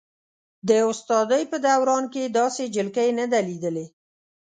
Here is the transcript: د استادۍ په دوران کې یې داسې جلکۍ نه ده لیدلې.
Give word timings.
د 0.67 0.69
استادۍ 0.91 1.43
په 1.51 1.57
دوران 1.65 2.03
کې 2.11 2.19
یې 2.25 2.29
داسې 2.39 2.63
جلکۍ 2.75 3.09
نه 3.19 3.25
ده 3.31 3.39
لیدلې. 3.47 3.85